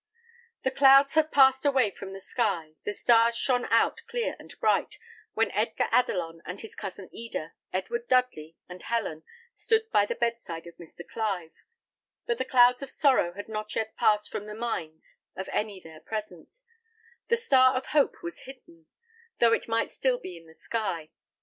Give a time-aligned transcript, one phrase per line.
[0.63, 4.97] The clouds had passed away from the sky, the stars shone out clear and bright,
[5.35, 9.21] when Edgar Adelon, with his cousin Eda, Edward Dudley, and Helen,
[9.53, 11.07] stood by the bed side of Mr.
[11.07, 11.51] Clive;
[12.25, 15.99] but the clouds of sorrow had not yet passed from the minds of any there
[16.01, 16.61] present:
[17.27, 18.87] the star of Hope was hidden,
[19.37, 21.11] though it might still be in the sky.